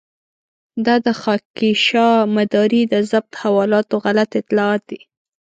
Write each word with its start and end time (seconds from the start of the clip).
دا 0.85 0.95
د 1.05 1.07
خاکيشاه 1.21 2.15
مداري 2.35 2.81
د 2.93 2.95
ضبط 3.11 3.31
حوالاتو 3.43 3.95
غلط 4.03 4.29
اطلاعات 4.41 4.81
دي. 4.89 4.99